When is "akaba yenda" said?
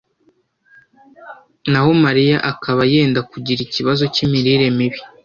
2.51-3.19